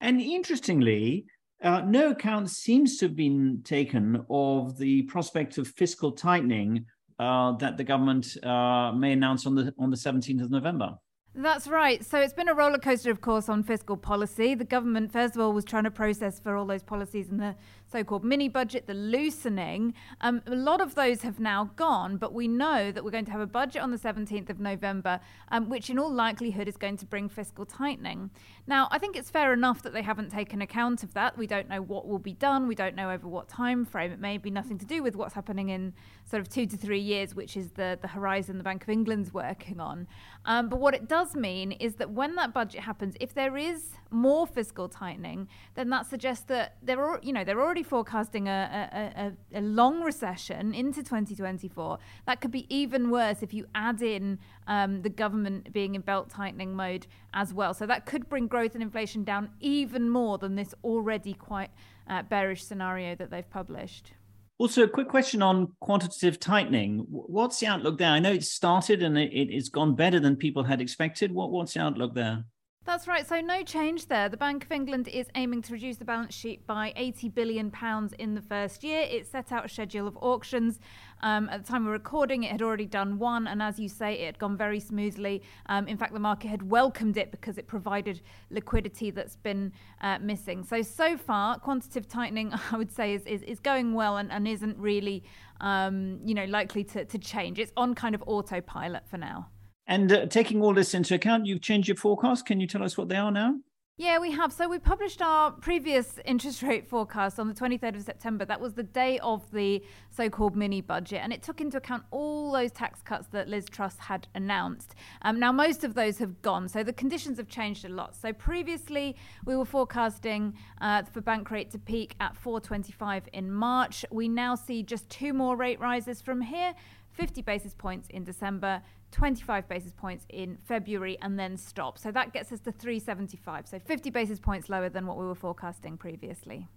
And 0.00 0.20
interestingly, 0.20 1.26
uh, 1.62 1.80
no 1.80 2.10
account 2.10 2.50
seems 2.50 2.98
to 2.98 3.06
have 3.06 3.16
been 3.16 3.62
taken 3.64 4.24
of 4.30 4.78
the 4.78 5.02
prospect 5.02 5.58
of 5.58 5.68
fiscal 5.68 6.12
tightening 6.12 6.84
uh, 7.18 7.52
that 7.52 7.76
the 7.76 7.84
government 7.84 8.36
uh, 8.44 8.92
may 8.92 9.12
announce 9.12 9.46
on 9.46 9.54
the 9.54 9.74
on 9.78 9.90
the 9.90 9.96
17th 9.96 10.42
of 10.42 10.50
November. 10.50 10.96
That's 11.40 11.68
right. 11.68 12.04
So 12.04 12.18
it's 12.18 12.32
been 12.32 12.48
a 12.48 12.54
roller 12.54 12.78
coaster, 12.78 13.12
of 13.12 13.20
course, 13.20 13.48
on 13.48 13.62
fiscal 13.62 13.96
policy. 13.96 14.56
The 14.56 14.64
government, 14.64 15.12
first 15.12 15.36
of 15.36 15.40
all, 15.40 15.52
was 15.52 15.64
trying 15.64 15.84
to 15.84 15.90
process 15.90 16.40
for 16.40 16.56
all 16.56 16.66
those 16.66 16.82
policies 16.82 17.28
in 17.28 17.36
the 17.36 17.54
so 17.90 18.04
called 18.04 18.24
mini 18.24 18.48
budget, 18.48 18.86
the 18.86 18.94
loosening. 18.94 19.94
Um, 20.20 20.42
a 20.46 20.54
lot 20.54 20.80
of 20.80 20.94
those 20.94 21.22
have 21.22 21.40
now 21.40 21.70
gone, 21.76 22.16
but 22.16 22.34
we 22.34 22.48
know 22.48 22.92
that 22.92 23.02
we're 23.02 23.10
going 23.10 23.24
to 23.24 23.30
have 23.30 23.40
a 23.40 23.46
budget 23.46 23.82
on 23.82 23.90
the 23.90 23.96
17th 23.96 24.50
of 24.50 24.60
November, 24.60 25.20
um, 25.50 25.68
which 25.68 25.88
in 25.88 25.98
all 25.98 26.12
likelihood 26.12 26.68
is 26.68 26.76
going 26.76 26.96
to 26.98 27.06
bring 27.06 27.28
fiscal 27.28 27.64
tightening. 27.64 28.30
Now, 28.66 28.88
I 28.90 28.98
think 28.98 29.16
it's 29.16 29.30
fair 29.30 29.52
enough 29.52 29.82
that 29.82 29.92
they 29.92 30.02
haven't 30.02 30.30
taken 30.30 30.60
account 30.60 31.02
of 31.02 31.14
that. 31.14 31.38
We 31.38 31.46
don't 31.46 31.68
know 31.68 31.80
what 31.80 32.06
will 32.06 32.18
be 32.18 32.34
done, 32.34 32.68
we 32.68 32.74
don't 32.74 32.94
know 32.94 33.10
over 33.10 33.26
what 33.26 33.48
time 33.48 33.84
frame. 33.84 34.12
It 34.12 34.20
may 34.20 34.38
be 34.38 34.50
nothing 34.50 34.76
to 34.78 34.86
do 34.86 35.02
with 35.02 35.16
what's 35.16 35.34
happening 35.34 35.70
in 35.70 35.94
sort 36.24 36.40
of 36.42 36.48
two 36.48 36.66
to 36.66 36.76
three 36.76 37.00
years, 37.00 37.34
which 37.34 37.56
is 37.56 37.70
the, 37.70 37.98
the 38.02 38.08
horizon 38.08 38.58
the 38.58 38.64
Bank 38.64 38.82
of 38.82 38.90
England's 38.90 39.32
working 39.32 39.80
on. 39.80 40.06
Um, 40.44 40.68
but 40.68 40.78
what 40.78 40.94
it 40.94 41.08
does 41.08 41.27
mean 41.34 41.72
is 41.72 41.94
that 41.96 42.10
when 42.10 42.34
that 42.36 42.52
budget 42.52 42.80
happens, 42.80 43.14
if 43.20 43.34
there 43.34 43.56
is 43.56 43.90
more 44.10 44.46
fiscal 44.46 44.88
tightening, 44.88 45.48
then 45.74 45.90
that 45.90 46.06
suggests 46.06 46.44
that 46.46 46.76
there 46.82 47.02
are, 47.04 47.20
you 47.22 47.32
know, 47.32 47.44
they're 47.44 47.60
already 47.60 47.82
forecasting 47.82 48.48
a, 48.48 49.32
a, 49.52 49.56
a, 49.56 49.60
a 49.60 49.62
long 49.62 50.02
recession 50.02 50.74
into 50.74 51.02
2024. 51.02 51.98
That 52.26 52.40
could 52.40 52.50
be 52.50 52.66
even 52.74 53.10
worse 53.10 53.42
if 53.42 53.52
you 53.52 53.66
add 53.74 54.02
in 54.02 54.38
um, 54.66 55.02
the 55.02 55.10
government 55.10 55.72
being 55.72 55.94
in 55.94 56.00
belt 56.00 56.30
tightening 56.30 56.74
mode 56.74 57.06
as 57.34 57.52
well. 57.52 57.74
So 57.74 57.86
that 57.86 58.06
could 58.06 58.28
bring 58.28 58.46
growth 58.46 58.74
and 58.74 58.82
inflation 58.82 59.24
down 59.24 59.50
even 59.60 60.08
more 60.08 60.38
than 60.38 60.56
this 60.56 60.74
already 60.84 61.34
quite 61.34 61.70
uh, 62.08 62.22
bearish 62.22 62.64
scenario 62.64 63.14
that 63.14 63.30
they've 63.30 63.48
published. 63.50 64.12
Also, 64.58 64.82
a 64.82 64.88
quick 64.88 65.08
question 65.08 65.40
on 65.40 65.72
quantitative 65.80 66.40
tightening. 66.40 67.06
What's 67.08 67.60
the 67.60 67.68
outlook 67.68 67.98
there? 67.98 68.10
I 68.10 68.18
know 68.18 68.32
it 68.32 68.42
started 68.42 69.04
and 69.04 69.16
it, 69.16 69.30
it's 69.32 69.68
gone 69.68 69.94
better 69.94 70.18
than 70.18 70.34
people 70.34 70.64
had 70.64 70.80
expected. 70.80 71.32
What, 71.32 71.52
what's 71.52 71.74
the 71.74 71.80
outlook 71.80 72.14
there? 72.14 72.44
That's 72.88 73.06
right. 73.06 73.28
So 73.28 73.42
no 73.42 73.62
change 73.62 74.06
there. 74.06 74.30
The 74.30 74.38
Bank 74.38 74.64
of 74.64 74.72
England 74.72 75.08
is 75.08 75.26
aiming 75.34 75.60
to 75.60 75.74
reduce 75.74 75.98
the 75.98 76.06
balance 76.06 76.34
sheet 76.34 76.66
by 76.66 76.94
80 76.96 77.28
billion 77.28 77.70
pounds 77.70 78.14
in 78.14 78.34
the 78.34 78.40
first 78.40 78.82
year. 78.82 79.02
It 79.02 79.26
set 79.26 79.52
out 79.52 79.66
a 79.66 79.68
schedule 79.68 80.08
of 80.08 80.16
auctions. 80.22 80.80
Um, 81.20 81.50
at 81.50 81.62
the 81.62 81.70
time 81.70 81.84
of 81.84 81.92
recording, 81.92 82.44
it 82.44 82.50
had 82.50 82.62
already 82.62 82.86
done 82.86 83.18
one, 83.18 83.46
and 83.46 83.60
as 83.60 83.78
you 83.78 83.90
say, 83.90 84.14
it 84.14 84.24
had 84.24 84.38
gone 84.38 84.56
very 84.56 84.80
smoothly. 84.80 85.42
Um, 85.66 85.86
in 85.86 85.98
fact, 85.98 86.14
the 86.14 86.18
market 86.18 86.48
had 86.48 86.62
welcomed 86.62 87.18
it 87.18 87.30
because 87.30 87.58
it 87.58 87.66
provided 87.66 88.22
liquidity 88.48 89.10
that's 89.10 89.36
been 89.36 89.70
uh, 90.00 90.18
missing. 90.20 90.64
So 90.64 90.80
so 90.80 91.18
far, 91.18 91.58
quantitative 91.58 92.08
tightening, 92.08 92.54
I 92.72 92.78
would 92.78 92.90
say, 92.90 93.12
is 93.12 93.26
is, 93.26 93.42
is 93.42 93.60
going 93.60 93.92
well 93.92 94.16
and, 94.16 94.32
and 94.32 94.48
isn't 94.48 94.78
really, 94.78 95.24
um, 95.60 96.20
you 96.24 96.32
know, 96.32 96.46
likely 96.46 96.84
to, 96.84 97.04
to 97.04 97.18
change. 97.18 97.58
It's 97.58 97.72
on 97.76 97.94
kind 97.94 98.14
of 98.14 98.24
autopilot 98.26 99.06
for 99.06 99.18
now. 99.18 99.48
And 99.88 100.12
uh, 100.12 100.26
taking 100.26 100.62
all 100.62 100.74
this 100.74 100.92
into 100.92 101.14
account, 101.14 101.46
you've 101.46 101.62
changed 101.62 101.88
your 101.88 101.96
forecast. 101.96 102.44
Can 102.44 102.60
you 102.60 102.66
tell 102.66 102.84
us 102.84 102.98
what 102.98 103.08
they 103.08 103.16
are 103.16 103.32
now? 103.32 103.54
Yeah, 104.00 104.20
we 104.20 104.30
have. 104.30 104.52
So 104.52 104.68
we 104.68 104.78
published 104.78 105.20
our 105.20 105.50
previous 105.50 106.20
interest 106.24 106.62
rate 106.62 106.86
forecast 106.86 107.40
on 107.40 107.48
the 107.48 107.54
23rd 107.54 107.96
of 107.96 108.02
September. 108.02 108.44
That 108.44 108.60
was 108.60 108.74
the 108.74 108.84
day 108.84 109.18
of 109.18 109.50
the 109.50 109.82
so 110.08 110.30
called 110.30 110.54
mini 110.54 110.80
budget, 110.80 111.20
and 111.20 111.32
it 111.32 111.42
took 111.42 111.60
into 111.60 111.78
account 111.78 112.04
all 112.12 112.52
those 112.52 112.70
tax 112.70 113.02
cuts 113.02 113.26
that 113.32 113.48
Liz 113.48 113.66
Truss 113.68 113.98
had 113.98 114.28
announced. 114.36 114.94
Um, 115.22 115.40
now, 115.40 115.50
most 115.50 115.82
of 115.82 115.94
those 115.94 116.18
have 116.18 116.40
gone, 116.42 116.68
so 116.68 116.84
the 116.84 116.92
conditions 116.92 117.38
have 117.38 117.48
changed 117.48 117.84
a 117.84 117.88
lot. 117.88 118.14
So 118.14 118.32
previously, 118.32 119.16
we 119.44 119.56
were 119.56 119.64
forecasting 119.64 120.54
uh, 120.80 121.02
for 121.02 121.20
bank 121.20 121.50
rate 121.50 121.72
to 121.72 121.78
peak 121.78 122.14
at 122.20 122.36
425 122.36 123.24
in 123.32 123.50
March. 123.50 124.04
We 124.12 124.28
now 124.28 124.54
see 124.54 124.84
just 124.84 125.10
two 125.10 125.32
more 125.32 125.56
rate 125.56 125.80
rises 125.80 126.22
from 126.22 126.42
here 126.42 126.74
50 127.18 127.42
basis 127.42 127.74
points 127.74 128.06
in 128.10 128.22
December, 128.22 128.80
25 129.10 129.68
basis 129.68 129.92
points 129.92 130.26
in 130.28 130.58
February, 130.64 131.18
and 131.22 131.38
then 131.38 131.56
stop. 131.56 131.98
So 131.98 132.10
that 132.12 132.32
gets 132.32 132.52
us 132.52 132.60
to 132.60 132.72
375. 132.72 133.66
So 133.68 133.78
50 133.78 134.10
basis 134.10 134.38
points 134.38 134.68
lower 134.68 134.88
than 134.88 135.06
what 135.06 135.18
we 135.18 135.26
were 135.26 135.34
forecasting 135.34 135.96
previously. 135.96 136.68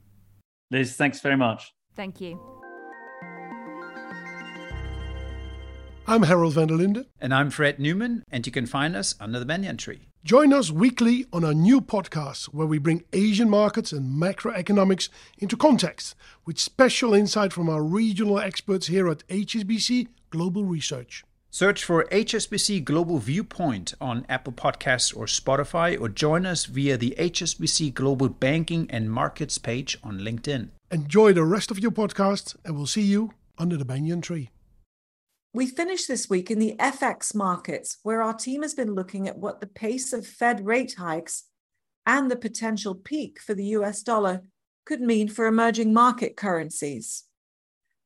Liz, 0.70 0.96
thanks 0.96 1.20
very 1.20 1.38
much. 1.38 1.74
Thank 1.96 2.22
you. 2.22 2.40
I'm 6.08 6.24
Harold 6.24 6.56
van 6.56 6.68
der 6.68 6.76
Linde. 6.76 7.06
And 7.20 7.34
I'm 7.34 7.50
Fred 7.50 7.80
Neumann, 7.80 8.24
and 8.30 8.46
you 8.46 8.52
can 8.52 8.66
find 8.66 8.96
us 8.96 9.16
under 9.20 9.40
the 9.40 9.46
banyan 9.46 9.78
tree. 9.78 10.08
Join 10.24 10.52
us 10.52 10.70
weekly 10.70 11.26
on 11.32 11.44
our 11.44 11.54
new 11.54 11.80
podcast 11.80 12.46
where 12.46 12.68
we 12.68 12.80
bring 12.80 13.04
Asian 13.14 13.50
markets 13.50 13.92
and 13.92 14.22
macroeconomics 14.22 15.10
into 15.38 15.56
context 15.56 16.16
with 16.46 16.60
special 16.60 17.14
insight 17.14 17.54
from 17.54 17.70
our 17.70 17.84
regional 17.84 18.40
experts 18.40 18.88
here 18.88 19.10
at 19.10 19.28
HSBC 19.30 20.08
Global 20.30 20.66
Research. 20.66 21.24
Search 21.54 21.84
for 21.84 22.06
HSBC 22.06 22.86
Global 22.86 23.18
Viewpoint 23.18 23.94
on 24.00 24.26
Apple 24.30 24.54
Podcasts 24.54 25.14
or 25.14 25.26
Spotify, 25.26 26.00
or 26.00 26.08
join 26.08 26.46
us 26.46 26.64
via 26.64 26.96
the 26.96 27.14
HSBC 27.20 27.94
Global 27.94 28.30
Banking 28.30 28.90
and 28.90 29.12
Markets 29.12 29.58
page 29.58 29.98
on 30.02 30.20
LinkedIn. 30.20 30.70
Enjoy 30.92 31.34
the 31.34 31.44
rest 31.44 31.70
of 31.70 31.78
your 31.78 31.92
podcast, 31.92 32.56
and 32.64 32.78
we'll 32.78 32.86
see 32.86 33.02
you 33.02 33.34
under 33.58 33.76
the 33.76 33.84
banyan 33.84 34.22
tree. 34.22 34.50
We 35.54 35.68
finished 35.68 36.08
this 36.08 36.30
week 36.30 36.50
in 36.50 36.58
the 36.58 36.78
FX 36.80 37.36
markets, 37.36 37.98
where 38.02 38.22
our 38.22 38.34
team 38.34 38.62
has 38.62 38.74
been 38.74 38.96
looking 38.96 39.28
at 39.28 39.38
what 39.38 39.60
the 39.60 39.68
pace 39.68 40.14
of 40.14 40.26
Fed 40.26 40.66
rate 40.66 40.96
hikes 40.98 41.50
and 42.06 42.32
the 42.32 42.38
potential 42.38 42.96
peak 42.96 43.42
for 43.42 43.54
the 43.54 43.66
US 43.76 44.04
dollar 44.04 44.44
could 44.86 45.02
mean 45.02 45.28
for 45.28 45.48
emerging 45.48 45.94
market 45.94 46.38
currencies. 46.38 47.26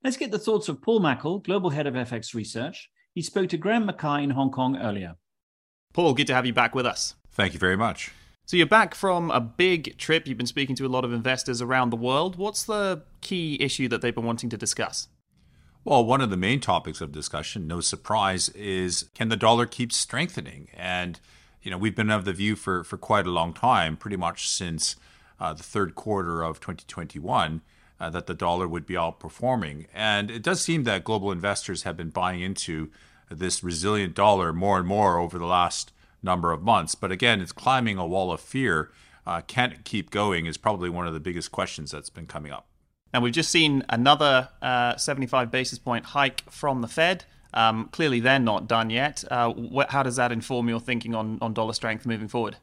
Let's 0.03 0.17
get 0.17 0.31
the 0.31 0.39
thoughts 0.39 0.67
of 0.67 0.81
Paul 0.81 0.99
Mackel, 0.99 1.43
Global 1.43 1.69
Head 1.69 1.85
of 1.85 1.93
FX 1.93 2.33
Research. 2.33 2.89
He 3.15 3.21
spoke 3.21 3.47
to 3.49 3.57
Graham 3.57 3.85
Mackay 3.85 4.25
in 4.25 4.31
Hong 4.31 4.51
Kong 4.51 4.75
earlier. 4.75 5.15
Paul, 5.93 6.13
good 6.13 6.27
to 6.27 6.35
have 6.35 6.45
you 6.45 6.51
back 6.51 6.75
with 6.75 6.85
us. 6.85 7.15
Thank 7.31 7.53
you 7.53 7.59
very 7.59 7.77
much. 7.77 8.11
So 8.45 8.57
you're 8.57 8.67
back 8.67 8.93
from 8.93 9.31
a 9.31 9.39
big 9.39 9.97
trip. 9.97 10.27
You've 10.27 10.37
been 10.37 10.45
speaking 10.45 10.75
to 10.75 10.85
a 10.85 10.89
lot 10.89 11.05
of 11.05 11.13
investors 11.13 11.61
around 11.61 11.91
the 11.91 11.95
world. 11.95 12.35
What's 12.35 12.63
the 12.63 13.03
key 13.21 13.57
issue 13.61 13.87
that 13.87 14.01
they've 14.01 14.13
been 14.13 14.25
wanting 14.25 14.49
to 14.49 14.57
discuss? 14.57 15.07
Well, 15.85 16.03
one 16.03 16.19
of 16.19 16.29
the 16.29 16.35
main 16.35 16.59
topics 16.59 16.99
of 16.99 17.13
discussion, 17.13 17.67
no 17.67 17.79
surprise, 17.79 18.49
is 18.49 19.09
can 19.15 19.29
the 19.29 19.37
dollar 19.37 19.65
keep 19.65 19.93
strengthening? 19.93 20.67
And 20.73 21.21
you 21.61 21.71
know, 21.71 21.77
we've 21.77 21.95
been 21.95 22.11
of 22.11 22.25
the 22.25 22.33
view 22.33 22.57
for 22.57 22.83
for 22.83 22.97
quite 22.97 23.25
a 23.25 23.31
long 23.31 23.53
time, 23.53 23.95
pretty 23.95 24.17
much 24.17 24.49
since 24.49 24.97
uh, 25.39 25.53
the 25.53 25.63
third 25.63 25.95
quarter 25.95 26.43
of 26.43 26.59
2021, 26.59 27.61
uh, 27.99 28.09
that 28.09 28.27
the 28.27 28.33
dollar 28.33 28.67
would 28.67 28.85
be 28.85 28.95
outperforming. 28.95 29.87
And 29.93 30.29
it 30.29 30.43
does 30.43 30.61
seem 30.61 30.83
that 30.83 31.03
global 31.03 31.31
investors 31.31 31.83
have 31.83 31.97
been 31.97 32.09
buying 32.09 32.41
into 32.41 32.91
this 33.29 33.63
resilient 33.63 34.13
dollar 34.13 34.53
more 34.53 34.77
and 34.77 34.87
more 34.87 35.17
over 35.17 35.37
the 35.37 35.45
last 35.45 35.91
number 36.21 36.51
of 36.51 36.61
months. 36.61 36.95
But 36.95 37.11
again, 37.11 37.41
it's 37.41 37.51
climbing 37.51 37.97
a 37.97 38.05
wall 38.05 38.31
of 38.31 38.41
fear. 38.41 38.91
Uh, 39.25 39.41
can 39.41 39.71
it 39.71 39.85
keep 39.85 40.11
going 40.11 40.45
is 40.45 40.57
probably 40.57 40.89
one 40.89 41.07
of 41.07 41.13
the 41.13 41.19
biggest 41.19 41.51
questions 41.51 41.91
that's 41.91 42.09
been 42.09 42.27
coming 42.27 42.51
up. 42.51 42.67
And 43.13 43.23
we've 43.23 43.33
just 43.33 43.49
seen 43.49 43.83
another 43.89 44.49
uh, 44.61 44.97
75 44.97 45.49
basis 45.49 45.79
point 45.79 46.05
hike 46.07 46.43
from 46.51 46.81
the 46.81 46.87
Fed. 46.87 47.23
Um, 47.53 47.87
clearly, 47.93 48.19
they're 48.19 48.39
not 48.39 48.67
done 48.67 48.89
yet. 48.89 49.23
Uh, 49.31 49.53
wh- 49.53 49.89
how 49.89 50.03
does 50.03 50.17
that 50.17 50.33
inform 50.33 50.67
your 50.67 50.81
thinking 50.81 51.15
on, 51.15 51.37
on 51.41 51.53
dollar 51.53 51.71
strength 51.71 52.05
moving 52.05 52.27
forward? 52.27 52.57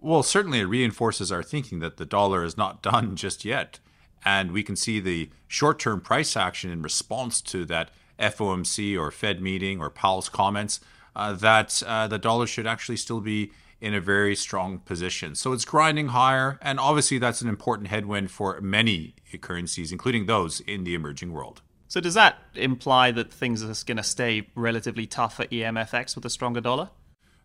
Well, 0.00 0.22
certainly 0.22 0.60
it 0.60 0.64
reinforces 0.64 1.32
our 1.32 1.42
thinking 1.42 1.78
that 1.78 1.96
the 1.96 2.04
dollar 2.04 2.44
is 2.44 2.58
not 2.58 2.82
done 2.92 3.16
just 3.16 3.44
yet. 3.46 3.80
And 4.24 4.52
we 4.52 4.62
can 4.62 4.76
see 4.76 5.00
the 5.00 5.30
short 5.46 5.78
term 5.78 6.00
price 6.00 6.36
action 6.36 6.70
in 6.70 6.82
response 6.82 7.40
to 7.42 7.64
that 7.66 7.90
FOMC 8.18 8.98
or 8.98 9.10
Fed 9.10 9.40
meeting 9.40 9.80
or 9.80 9.90
Powell's 9.90 10.28
comments 10.28 10.80
uh, 11.16 11.32
that 11.34 11.82
uh, 11.86 12.06
the 12.08 12.18
dollar 12.18 12.46
should 12.46 12.66
actually 12.66 12.96
still 12.96 13.20
be 13.20 13.52
in 13.80 13.92
a 13.92 14.00
very 14.00 14.34
strong 14.34 14.78
position. 14.78 15.34
So 15.34 15.52
it's 15.52 15.64
grinding 15.64 16.08
higher, 16.08 16.58
and 16.62 16.80
obviously 16.80 17.18
that's 17.18 17.42
an 17.42 17.48
important 17.48 17.88
headwind 17.88 18.30
for 18.30 18.60
many 18.60 19.14
currencies, 19.40 19.92
including 19.92 20.26
those 20.26 20.60
in 20.60 20.84
the 20.84 20.94
emerging 20.94 21.32
world. 21.32 21.60
So 21.88 22.00
does 22.00 22.14
that 22.14 22.38
imply 22.54 23.10
that 23.10 23.32
things 23.32 23.62
are 23.62 23.84
going 23.84 23.98
to 23.98 24.02
stay 24.02 24.48
relatively 24.54 25.06
tough 25.06 25.36
for 25.36 25.44
EMFX 25.44 26.16
with 26.16 26.24
a 26.24 26.30
stronger 26.30 26.60
dollar? 26.60 26.90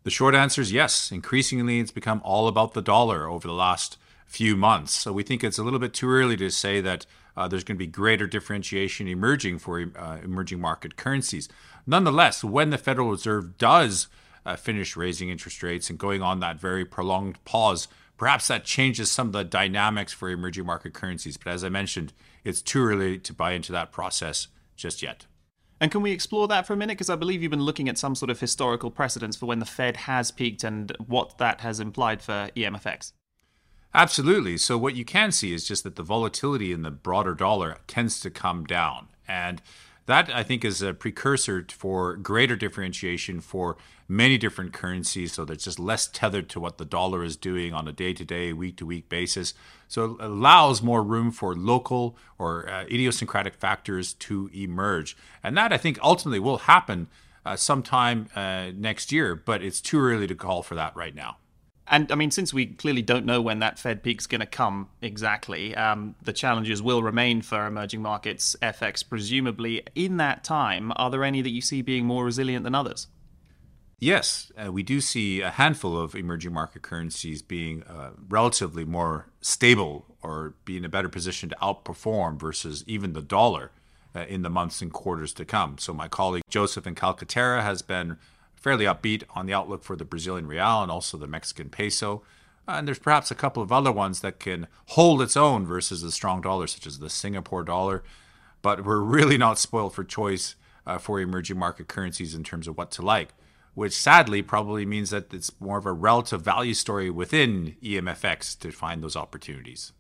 The 0.03 0.09
short 0.09 0.33
answer 0.33 0.62
is 0.62 0.71
yes. 0.71 1.12
Increasingly, 1.12 1.79
it's 1.79 1.91
become 1.91 2.21
all 2.24 2.48
about 2.48 2.74
the 2.74 2.81
dollar 2.81 3.27
over 3.27 3.48
the 3.48 3.53
last 3.53 3.98
few 4.29 4.55
months. 4.55 4.93
So 4.93 5.12
we 5.12 5.24
think 5.24 5.43
it's 5.43 5.57
a 5.57 5.63
little 5.63 5.79
bit 5.79 5.93
too 5.93 6.09
early 6.09 6.38
to 6.38 6.51
say 6.51 6.81
that 6.81 7.07
uh, 7.36 7.48
there's 7.48 7.63
going 7.63 7.77
to 7.77 7.79
be 7.79 7.88
greater 7.88 8.27
differentiation 8.27 9.07
emerging 9.07 9.57
for 9.57 9.91
uh, 9.95 10.17
emerging 10.24 10.62
market 10.62 10.95
currencies. 10.95 11.50
Nonetheless, 11.88 12.43
when 12.43 12.69
the 12.69 12.77
Federal 12.77 13.09
Reserve 13.09 13.57
does 13.57 14.07
uh, 14.45 14.55
finish 14.55 14.95
raising 14.95 15.29
interest 15.29 15.63
rates 15.63 15.89
and 15.89 15.98
going 15.98 16.21
on 16.21 16.41
that 16.41 16.59
very 16.59 16.86
prolonged 16.86 17.43
pause, 17.43 17.88
perhaps 18.17 18.48
that 18.48 18.65
changes 18.65 19.09
some 19.09 19.27
of 19.27 19.33
the 19.33 19.43
dynamics 19.43 20.13
for 20.13 20.29
emerging 20.29 20.65
market 20.65 20.93
currencies. 20.93 21.36
But 21.36 21.51
as 21.51 21.63
I 21.63 21.69
mentioned, 21.69 22.13
it's 22.43 22.62
too 22.62 22.83
early 22.86 23.17
to 23.17 23.33
buy 23.33 23.53
into 23.53 23.71
that 23.71 23.91
process 23.91 24.48
just 24.75 25.01
yet. 25.01 25.25
And 25.81 25.91
can 25.91 26.01
we 26.01 26.12
explore 26.12 26.48
that 26.50 26.67
for 26.67 26.74
a 26.74 26.77
minute? 26.77 26.98
Because 26.98 27.09
I 27.09 27.15
believe 27.15 27.41
you've 27.41 27.50
been 27.50 27.63
looking 27.63 27.89
at 27.89 27.98
some 27.98 28.13
sort 28.13 28.29
of 28.29 28.39
historical 28.39 28.91
precedents 28.91 29.38
for 29.38 29.48
when 29.48 29.59
the 29.59 29.65
Fed 29.65 29.98
has 29.98 30.29
peaked 30.29 30.63
and 30.63 30.95
what 31.07 31.39
that 31.39 31.62
has 31.62 31.79
implied 31.79 32.21
for 32.21 32.50
EMFX. 32.55 33.13
Absolutely. 33.93 34.58
So, 34.58 34.77
what 34.77 34.96
you 34.96 35.03
can 35.03 35.31
see 35.31 35.51
is 35.51 35.67
just 35.67 35.84
that 35.84 35.96
the 35.96 36.03
volatility 36.03 36.72
in 36.72 36.84
the 36.84 36.91
broader 36.91 37.34
dollar 37.34 37.77
tends 37.88 38.19
to 38.19 38.29
come 38.29 38.63
down. 38.65 39.08
And 39.27 39.62
that, 40.05 40.29
I 40.34 40.43
think, 40.43 40.63
is 40.63 40.81
a 40.81 40.93
precursor 40.93 41.65
for 41.69 42.15
greater 42.15 42.55
differentiation 42.55 43.41
for 43.41 43.77
many 44.08 44.38
different 44.38 44.74
currencies. 44.74 45.34
So, 45.34 45.43
that's 45.43 45.63
just 45.63 45.79
less 45.79 46.08
tethered 46.08 46.50
to 46.50 46.60
what 46.60 46.77
the 46.77 46.86
dollar 46.86 47.24
is 47.24 47.36
doing 47.36 47.74
on 47.74 47.88
a 47.88 47.91
day 47.91 48.13
to 48.13 48.24
day, 48.24 48.53
week 48.53 48.77
to 48.77 48.86
week 48.86 49.10
basis. 49.10 49.55
So, 49.88 50.17
it 50.19 50.22
allows 50.22 50.84
more 50.84 51.01
room 51.01 51.31
for 51.31 51.55
local 51.55 52.15
or 52.38 52.69
uh, 52.69 52.84
idiosyncratic 52.84 53.55
factors 53.55 54.13
to 54.13 54.51
emerge. 54.53 55.17
And 55.43 55.58
that, 55.58 55.74
I 55.74 55.77
think, 55.77 55.98
ultimately 56.03 56.39
will 56.39 56.60
happen 56.60 57.08
uh, 57.43 57.55
sometime 57.55 58.29
uh, 58.36 58.69
next 58.75 59.12
year, 59.12 59.34
but 59.34 59.63
it's 59.63 59.81
too 59.81 60.00
early 60.00 60.27
to 60.27 60.36
call 60.36 60.62
for 60.62 60.75
that 60.75 60.96
right 60.96 61.15
now. 61.15 61.38
And 61.89 62.12
I 62.12 62.15
mean, 62.15 62.29
since 62.29 62.53
we 62.53 62.67
clearly 62.67 63.01
don't 63.01 63.25
know 63.25 63.41
when 63.41 63.60
that 63.60 63.79
Fed 63.79 64.03
peak's 64.03 64.27
going 64.27 64.41
to 64.41 64.46
come 64.48 64.89
exactly, 65.01 65.75
um, 65.75 66.15
the 66.22 66.34
challenges 66.34 66.84
will 66.84 67.01
remain 67.01 67.41
for 67.41 67.65
emerging 67.65 68.03
markets, 68.03 68.55
FX 68.62 69.08
presumably. 69.08 69.84
In 69.96 70.17
that 70.17 70.43
time, 70.43 70.93
are 70.98 71.10
there 71.10 71.24
any 71.24 71.41
that 71.41 71.50
you 71.50 71.62
see 71.62 71.81
being 71.81 72.05
more 72.05 72.24
resilient 72.24 72.63
than 72.63 72.75
others? 72.75 73.08
Yes, 74.00 74.51
uh, 74.55 74.72
we 74.72 74.84
do 74.84 75.01
see 75.01 75.41
a 75.41 75.50
handful 75.50 76.00
of 76.00 76.15
emerging 76.15 76.53
market 76.53 76.84
currencies 76.84 77.41
being 77.41 77.84
uh, 77.84 78.12
relatively 78.29 78.86
more 78.86 79.25
stable 79.41 80.05
or 80.22 80.53
be 80.63 80.77
in 80.77 80.86
a 80.86 80.89
better 80.89 81.10
position 81.10 81.50
to 81.50 81.55
outperform 81.55 82.39
versus 82.39 82.84
even 82.88 83.12
the 83.13 83.22
dollar 83.22 83.72
uh, 84.15 84.22
in 84.22 84.41
the 84.41 84.50
months 84.50 84.81
and 84.81 84.93
quarters 84.93 85.34
to 85.34 85.43
come. 85.43 85.77
So, 85.79 85.93
my 85.93 86.08
colleague 86.08 86.43
Joseph 86.50 86.88
in 86.88 86.96
Calcaterra 86.96 87.62
has 87.62 87.81
been 87.81 88.17
fairly 88.59 88.85
upbeat 88.85 89.23
on 89.35 89.45
the 89.45 89.53
outlook 89.53 89.83
for 89.83 89.95
the 89.95 90.05
Brazilian 90.05 90.47
real 90.47 90.81
and 90.81 90.91
also 90.91 91.17
the 91.17 91.27
Mexican 91.27 91.69
peso. 91.69 92.23
And 92.67 92.87
there's 92.87 92.99
perhaps 92.99 93.31
a 93.31 93.35
couple 93.35 93.63
of 93.63 93.71
other 93.71 93.91
ones 93.91 94.21
that 94.21 94.39
can 94.39 94.67
hold 94.87 95.21
its 95.21 95.35
own 95.35 95.65
versus 95.65 96.01
the 96.01 96.11
strong 96.11 96.41
dollar, 96.41 96.67
such 96.67 96.85
as 96.85 96.99
the 96.99 97.09
Singapore 97.09 97.63
dollar. 97.63 98.03
But 98.61 98.85
we're 98.85 98.99
really 98.99 99.37
not 99.37 99.57
spoiled 99.57 99.95
for 99.95 100.03
choice 100.03 100.55
uh, 100.85 100.97
for 100.97 101.19
emerging 101.19 101.57
market 101.57 101.87
currencies 101.87 102.35
in 102.35 102.43
terms 102.43 102.67
of 102.67 102.77
what 102.77 102.91
to 102.91 103.01
like, 103.01 103.29
which 103.73 103.93
sadly 103.93 104.41
probably 104.41 104.85
means 104.85 105.09
that 105.09 105.33
it's 105.33 105.51
more 105.59 105.77
of 105.77 105.85
a 105.85 105.93
relative 105.93 106.41
value 106.41 106.73
story 106.73 107.09
within 107.09 107.75
EMFX 107.81 108.59
to 108.59 108.71
find 108.71 109.01
those 109.01 109.15
opportunities. 109.15 109.93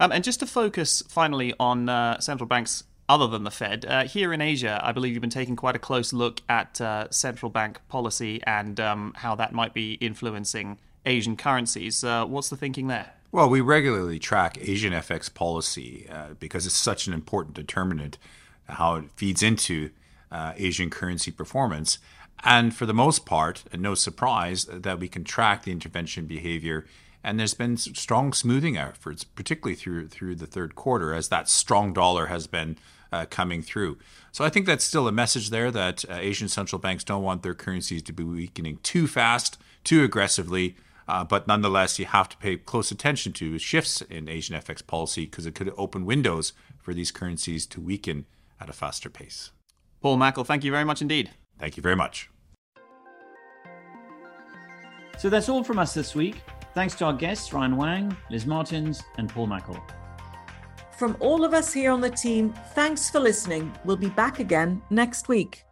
Um, 0.00 0.12
and 0.12 0.24
just 0.24 0.40
to 0.40 0.46
focus 0.46 1.02
finally 1.08 1.52
on 1.60 1.88
uh, 1.88 2.18
central 2.20 2.48
banks 2.48 2.84
other 3.10 3.26
than 3.26 3.42
the 3.42 3.50
Fed. 3.50 3.84
Uh, 3.84 4.04
here 4.04 4.32
in 4.32 4.40
Asia, 4.40 4.80
I 4.84 4.92
believe 4.92 5.14
you've 5.14 5.20
been 5.20 5.30
taking 5.30 5.56
quite 5.56 5.74
a 5.74 5.80
close 5.80 6.12
look 6.12 6.40
at 6.48 6.80
uh, 6.80 7.10
central 7.10 7.50
bank 7.50 7.80
policy 7.88 8.40
and 8.46 8.78
um, 8.78 9.12
how 9.16 9.34
that 9.34 9.52
might 9.52 9.74
be 9.74 9.94
influencing 9.94 10.78
Asian 11.04 11.36
currencies. 11.36 12.04
Uh, 12.04 12.24
what's 12.24 12.50
the 12.50 12.56
thinking 12.56 12.86
there? 12.86 13.10
Well, 13.32 13.50
we 13.50 13.60
regularly 13.60 14.20
track 14.20 14.58
Asian 14.60 14.92
FX 14.92 15.32
policy 15.32 16.06
uh, 16.08 16.34
because 16.38 16.66
it's 16.66 16.76
such 16.76 17.08
an 17.08 17.12
important 17.12 17.56
determinant 17.56 18.16
how 18.68 18.94
it 18.94 19.10
feeds 19.16 19.42
into 19.42 19.90
uh, 20.30 20.52
Asian 20.56 20.88
currency 20.88 21.32
performance. 21.32 21.98
And 22.44 22.74
for 22.74 22.86
the 22.86 22.94
most 22.94 23.26
part, 23.26 23.64
no 23.76 23.96
surprise 23.96 24.66
that 24.66 25.00
we 25.00 25.08
can 25.08 25.24
track 25.24 25.64
the 25.64 25.72
intervention 25.72 26.26
behavior 26.26 26.86
and 27.22 27.38
there's 27.38 27.54
been 27.54 27.76
strong 27.76 28.32
smoothing 28.32 28.76
efforts, 28.76 29.24
particularly 29.24 29.74
through 29.74 30.08
through 30.08 30.36
the 30.36 30.46
third 30.46 30.74
quarter, 30.74 31.12
as 31.12 31.28
that 31.28 31.48
strong 31.48 31.92
dollar 31.92 32.26
has 32.26 32.46
been 32.46 32.78
uh, 33.12 33.26
coming 33.28 33.62
through. 33.62 33.98
So 34.32 34.44
I 34.44 34.48
think 34.48 34.66
that's 34.66 34.84
still 34.84 35.08
a 35.08 35.12
message 35.12 35.50
there 35.50 35.70
that 35.70 36.04
uh, 36.08 36.14
Asian 36.14 36.48
central 36.48 36.78
banks 36.78 37.04
don't 37.04 37.22
want 37.22 37.42
their 37.42 37.54
currencies 37.54 38.02
to 38.02 38.12
be 38.12 38.22
weakening 38.22 38.78
too 38.82 39.06
fast, 39.06 39.58
too 39.84 40.04
aggressively. 40.04 40.76
Uh, 41.08 41.24
but 41.24 41.48
nonetheless, 41.48 41.98
you 41.98 42.04
have 42.06 42.28
to 42.28 42.36
pay 42.36 42.56
close 42.56 42.92
attention 42.92 43.32
to 43.32 43.58
shifts 43.58 44.00
in 44.02 44.28
Asian 44.28 44.54
FX 44.54 44.86
policy 44.86 45.24
because 45.24 45.44
it 45.44 45.56
could 45.56 45.72
open 45.76 46.06
windows 46.06 46.52
for 46.78 46.94
these 46.94 47.10
currencies 47.10 47.66
to 47.66 47.80
weaken 47.80 48.26
at 48.60 48.68
a 48.68 48.72
faster 48.72 49.10
pace. 49.10 49.50
Paul 50.00 50.18
Mackel, 50.18 50.46
thank 50.46 50.62
you 50.64 50.70
very 50.70 50.84
much 50.84 51.02
indeed. 51.02 51.30
Thank 51.58 51.76
you 51.76 51.82
very 51.82 51.96
much. 51.96 52.30
So 55.18 55.28
that's 55.28 55.48
all 55.48 55.64
from 55.64 55.78
us 55.78 55.92
this 55.92 56.14
week. 56.14 56.36
Thanks 56.74 56.94
to 56.96 57.04
our 57.06 57.12
guests, 57.12 57.52
Ryan 57.52 57.76
Wang, 57.76 58.16
Liz 58.30 58.46
Martins, 58.46 59.02
and 59.18 59.28
Paul 59.28 59.48
Mackel. 59.48 59.78
From 61.00 61.16
all 61.20 61.46
of 61.46 61.54
us 61.54 61.72
here 61.72 61.92
on 61.92 62.02
the 62.02 62.10
team, 62.10 62.52
thanks 62.74 63.08
for 63.08 63.20
listening. 63.20 63.72
We'll 63.86 63.96
be 63.96 64.10
back 64.10 64.38
again 64.38 64.82
next 64.90 65.28
week. 65.28 65.64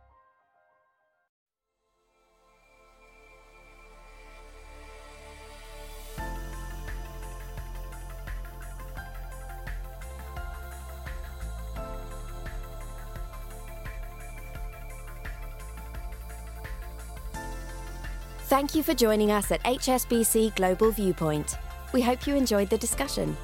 Thank 18.44 18.74
you 18.74 18.82
for 18.82 18.94
joining 18.94 19.30
us 19.30 19.52
at 19.52 19.62
HSBC 19.64 20.56
Global 20.56 20.90
Viewpoint. 20.90 21.58
We 21.92 22.00
hope 22.00 22.26
you 22.26 22.34
enjoyed 22.34 22.70
the 22.70 22.78
discussion. 22.78 23.36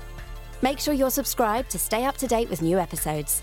Make 0.65 0.79
sure 0.79 0.95
you're 0.95 1.11
subscribed 1.11 1.69
to 1.73 1.79
stay 1.79 2.07
up 2.07 2.17
to 2.17 2.27
date 2.27 2.49
with 2.49 2.63
new 2.63 2.79
episodes. 2.79 3.43